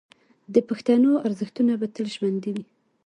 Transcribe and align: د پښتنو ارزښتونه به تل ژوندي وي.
د 0.53 0.55
پښتنو 0.69 1.11
ارزښتونه 1.27 1.73
به 1.79 1.87
تل 1.95 2.05
ژوندي 2.15 2.51
وي. 2.55 2.65